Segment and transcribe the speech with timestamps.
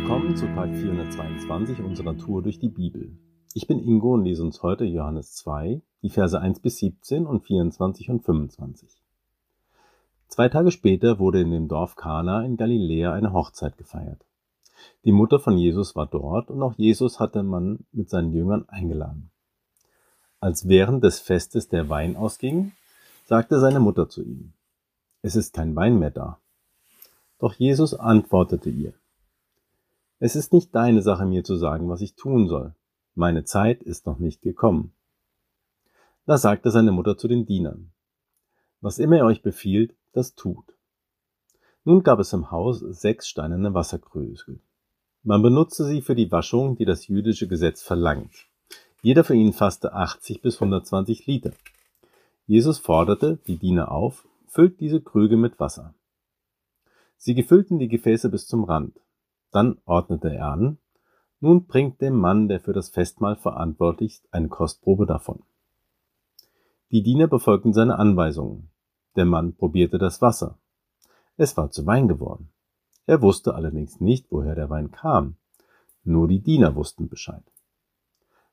[0.00, 3.12] Willkommen zu Tag 422 unserer Tour durch die Bibel.
[3.52, 7.44] Ich bin Ingo und lese uns heute Johannes 2, die Verse 1 bis 17 und
[7.44, 8.88] 24 und 25.
[10.26, 14.24] Zwei Tage später wurde in dem Dorf Kana in Galiläa eine Hochzeit gefeiert.
[15.04, 19.30] Die Mutter von Jesus war dort und auch Jesus hatte man mit seinen Jüngern eingeladen.
[20.40, 22.72] Als während des Festes der Wein ausging,
[23.26, 24.54] sagte seine Mutter zu ihm,
[25.20, 26.38] es ist kein Wein mehr da.
[27.38, 28.94] Doch Jesus antwortete ihr,
[30.20, 32.74] es ist nicht deine Sache, mir zu sagen, was ich tun soll.
[33.14, 34.92] Meine Zeit ist noch nicht gekommen.
[36.26, 37.90] Da sagte seine Mutter zu den Dienern,
[38.82, 40.64] was immer er euch befiehlt, das tut.
[41.84, 44.60] Nun gab es im Haus sechs steinerne Wasserkrüge.
[45.22, 48.46] Man benutzte sie für die Waschung, die das jüdische Gesetz verlangt.
[49.02, 51.52] Jeder für ihn fasste 80 bis 120 Liter.
[52.46, 55.94] Jesus forderte die Diener auf, füllt diese Krüge mit Wasser.
[57.16, 59.00] Sie gefüllten die Gefäße bis zum Rand.
[59.52, 60.78] Dann ordnete er an,
[61.40, 65.42] nun bringt dem Mann, der für das Festmahl verantwortlich ist, eine Kostprobe davon.
[66.90, 68.68] Die Diener befolgten seine Anweisungen.
[69.16, 70.58] Der Mann probierte das Wasser.
[71.36, 72.50] Es war zu Wein geworden.
[73.06, 75.36] Er wusste allerdings nicht, woher der Wein kam.
[76.04, 77.42] Nur die Diener wussten Bescheid.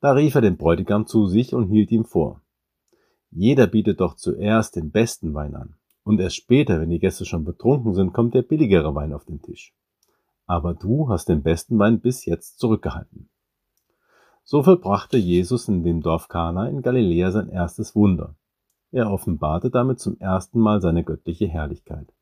[0.00, 2.40] Da rief er den Bräutigam zu sich und hielt ihm vor.
[3.30, 5.74] Jeder bietet doch zuerst den besten Wein an.
[6.02, 9.42] Und erst später, wenn die Gäste schon betrunken sind, kommt der billigere Wein auf den
[9.42, 9.74] Tisch
[10.50, 13.28] aber du hast den besten Wein bis jetzt zurückgehalten.
[14.42, 18.34] So vollbrachte Jesus in dem Dorf Kana in Galiläa sein erstes Wunder.
[18.90, 22.12] Er offenbarte damit zum ersten Mal seine göttliche Herrlichkeit,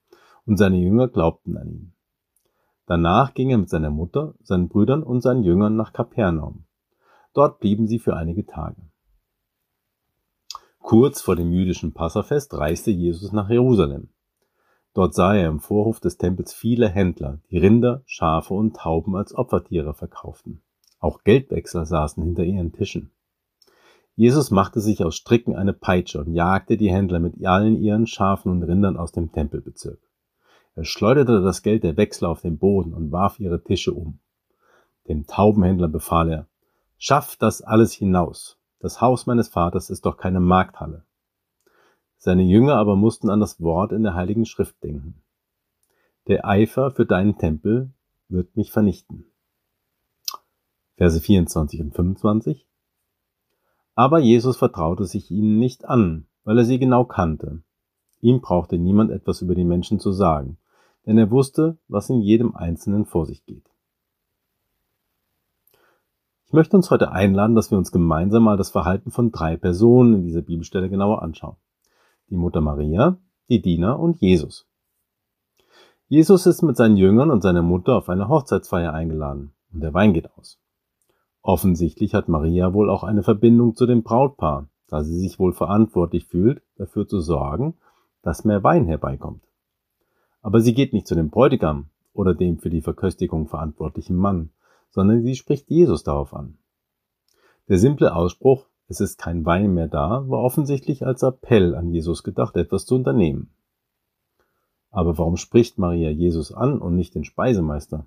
[0.45, 1.95] und seine Jünger glaubten an ihn.
[2.85, 6.67] Danach ging er mit seiner Mutter, seinen Brüdern und seinen Jüngern nach Kapernaum.
[7.33, 8.83] Dort blieben sie für einige Tage.
[10.81, 14.11] Kurz vor dem jüdischen Passafest reiste Jesus nach Jerusalem.
[14.99, 19.33] Dort sah er im Vorhof des Tempels viele Händler, die Rinder, Schafe und Tauben als
[19.33, 20.61] Opfertiere verkauften.
[20.99, 23.13] Auch Geldwechsler saßen hinter ihren Tischen.
[24.17, 28.51] Jesus machte sich aus Stricken eine Peitsche und jagte die Händler mit allen ihren Schafen
[28.51, 30.01] und Rindern aus dem Tempelbezirk.
[30.75, 34.19] Er schleuderte das Geld der Wechsler auf den Boden und warf ihre Tische um.
[35.07, 36.49] Dem Taubenhändler befahl er,
[36.97, 38.59] Schafft das alles hinaus.
[38.81, 41.05] Das Haus meines Vaters ist doch keine Markthalle.
[42.21, 45.23] Seine Jünger aber mussten an das Wort in der Heiligen Schrift denken.
[46.27, 47.93] Der Eifer für deinen Tempel
[48.29, 49.27] wird mich vernichten.
[50.97, 52.67] Verse 24 und 25.
[53.95, 57.63] Aber Jesus vertraute sich ihnen nicht an, weil er sie genau kannte.
[58.21, 60.59] Ihm brauchte niemand etwas über die Menschen zu sagen,
[61.07, 63.71] denn er wusste, was in jedem Einzelnen vor sich geht.
[66.47, 70.15] Ich möchte uns heute einladen, dass wir uns gemeinsam mal das Verhalten von drei Personen
[70.15, 71.57] in dieser Bibelstelle genauer anschauen
[72.31, 73.19] die Mutter Maria,
[73.49, 74.67] die Diener und Jesus.
[76.09, 80.15] Jesus ist mit seinen Jüngern und seiner Mutter auf eine Hochzeitsfeier eingeladen und der Wein
[80.15, 80.59] geht aus.
[81.43, 86.27] Offensichtlich hat Maria wohl auch eine Verbindung zu dem Brautpaar, da sie sich wohl verantwortlich
[86.27, 87.75] fühlt, dafür zu sorgen,
[88.23, 89.45] dass mehr Wein herbeikommt.
[90.43, 94.51] Aber sie geht nicht zu dem Bräutigam oder dem für die Verköstigung verantwortlichen Mann,
[94.91, 96.59] sondern sie spricht Jesus darauf an.
[97.69, 102.23] Der simple Ausspruch, es ist kein Wein mehr da, war offensichtlich als Appell an Jesus
[102.23, 103.51] gedacht, etwas zu unternehmen.
[104.91, 108.07] Aber warum spricht Maria Jesus an und nicht den Speisemeister?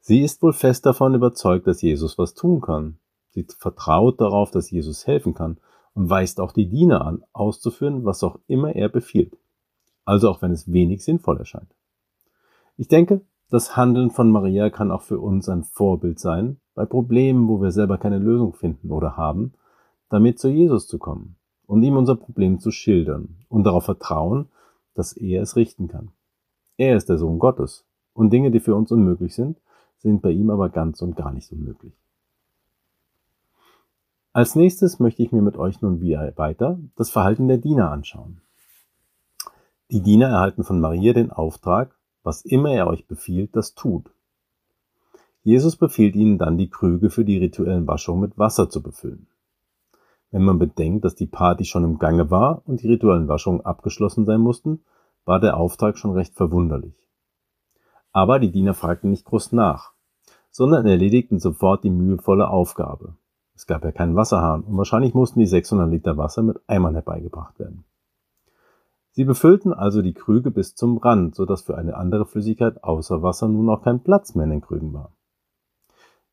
[0.00, 2.98] Sie ist wohl fest davon überzeugt, dass Jesus was tun kann.
[3.30, 5.58] Sie vertraut darauf, dass Jesus helfen kann
[5.94, 9.36] und weist auch die Diener an, auszuführen, was auch immer er befiehlt.
[10.04, 11.74] Also auch wenn es wenig sinnvoll erscheint.
[12.76, 17.48] Ich denke, das Handeln von Maria kann auch für uns ein Vorbild sein, bei Problemen,
[17.48, 19.54] wo wir selber keine Lösung finden oder haben,
[20.08, 21.36] damit zu Jesus zu kommen
[21.66, 24.48] und ihm unser Problem zu schildern und darauf vertrauen,
[24.94, 26.10] dass er es richten kann.
[26.76, 29.58] Er ist der Sohn Gottes und Dinge, die für uns unmöglich sind,
[29.98, 31.92] sind bei ihm aber ganz und gar nicht unmöglich.
[34.32, 38.42] Als nächstes möchte ich mir mit euch nun wieder weiter das Verhalten der Diener anschauen.
[39.90, 44.10] Die Diener erhalten von Maria den Auftrag, was immer er euch befiehlt, das tut.
[45.42, 49.26] Jesus befiehlt ihnen dann, die Krüge für die rituellen Waschungen mit Wasser zu befüllen.
[50.30, 54.24] Wenn man bedenkt, dass die Party schon im Gange war und die rituellen Waschungen abgeschlossen
[54.24, 54.84] sein mussten,
[55.24, 56.94] war der Auftrag schon recht verwunderlich.
[58.12, 59.92] Aber die Diener fragten nicht groß nach,
[60.50, 63.16] sondern erledigten sofort die mühevolle Aufgabe.
[63.54, 67.58] Es gab ja keinen Wasserhahn und wahrscheinlich mussten die 600 Liter Wasser mit Eimern herbeigebracht
[67.58, 67.84] werden.
[69.12, 73.22] Sie befüllten also die Krüge bis zum Rand, so dass für eine andere Flüssigkeit außer
[73.22, 75.15] Wasser nun auch kein Platz mehr in den Krügen war.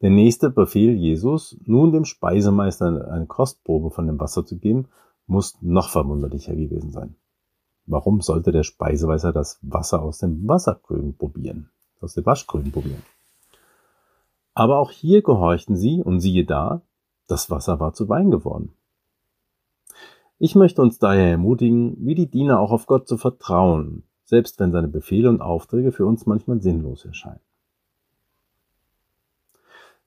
[0.03, 4.89] Der nächste Befehl Jesus, nun dem Speisemeister eine Kostprobe von dem Wasser zu geben,
[5.27, 7.15] muss noch verwunderlicher gewesen sein.
[7.85, 11.69] Warum sollte der Speisemeister das Wasser aus den Wasserkrügen probieren,
[12.01, 13.01] aus den Waschkrügen probieren?
[14.53, 16.81] Aber auch hier gehorchten sie und siehe da,
[17.29, 18.73] das Wasser war zu Wein geworden.
[20.37, 24.73] Ich möchte uns daher ermutigen, wie die Diener auch auf Gott zu vertrauen, selbst wenn
[24.73, 27.39] seine Befehle und Aufträge für uns manchmal sinnlos erscheinen.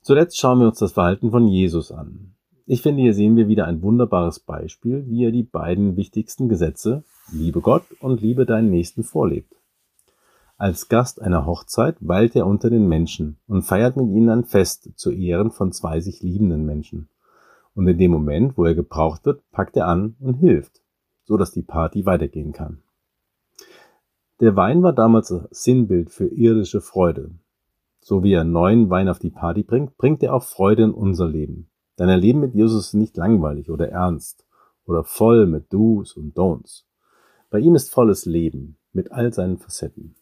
[0.07, 2.37] Zuletzt schauen wir uns das Verhalten von Jesus an.
[2.65, 7.03] Ich finde, hier sehen wir wieder ein wunderbares Beispiel, wie er die beiden wichtigsten Gesetze,
[7.33, 9.53] liebe Gott und liebe deinen Nächsten, vorlebt.
[10.57, 14.93] Als Gast einer Hochzeit weilt er unter den Menschen und feiert mit ihnen ein Fest
[14.95, 17.09] zu Ehren von zwei sich liebenden Menschen.
[17.75, 20.83] Und in dem Moment, wo er gebraucht wird, packt er an und hilft,
[21.25, 22.81] so dass die Party weitergehen kann.
[24.39, 27.33] Der Wein war damals Sinnbild für irdische Freude.
[28.09, 31.27] So wie er neuen Wein auf die Party bringt, bringt er auch Freude in unser
[31.27, 31.69] Leben.
[31.99, 34.47] Denn ein Leben mit Jesus ist nicht langweilig oder ernst
[34.85, 36.85] oder voll mit Do's und Don'ts.
[37.51, 40.15] Bei ihm ist volles Leben mit all seinen Facetten.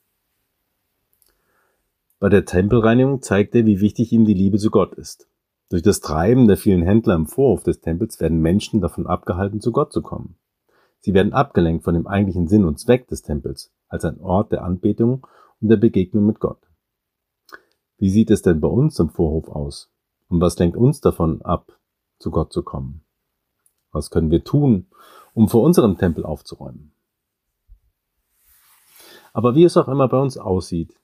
[2.18, 5.28] Bei der Tempelreinigung zeigt er, wie wichtig ihm die Liebe zu Gott ist.
[5.68, 9.72] Durch das Treiben der vielen Händler im Vorhof des Tempels werden Menschen davon abgehalten, zu
[9.72, 10.36] Gott zu kommen.
[11.00, 14.64] Sie werden abgelenkt von dem eigentlichen Sinn und Zweck des Tempels als ein Ort der
[14.64, 15.26] Anbetung
[15.60, 16.60] und der Begegnung mit Gott.
[17.98, 19.90] Wie sieht es denn bei uns im Vorhof aus?
[20.28, 21.78] Und was lenkt uns davon ab,
[22.18, 23.04] zu Gott zu kommen?
[23.92, 24.86] Was können wir tun,
[25.32, 26.92] um vor unserem Tempel aufzuräumen?
[29.32, 30.94] Aber wie es auch immer bei uns aussieht,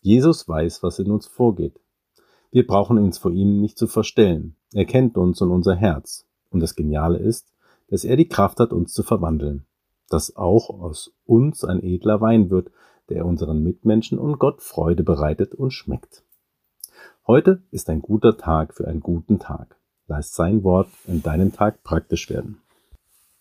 [0.00, 1.78] Jesus weiß, was in uns vorgeht.
[2.50, 4.56] Wir brauchen uns vor ihm nicht zu verstellen.
[4.72, 6.26] Er kennt uns und unser Herz.
[6.50, 7.52] Und das Geniale ist,
[7.88, 9.66] dass er die Kraft hat, uns zu verwandeln.
[10.08, 12.70] Dass auch aus uns ein edler Wein wird,
[13.08, 16.24] der unseren Mitmenschen und Gott Freude bereitet und schmeckt.
[17.32, 19.76] Heute ist ein guter Tag für einen guten Tag.
[20.08, 22.60] Lass sein Wort in deinem Tag praktisch werden.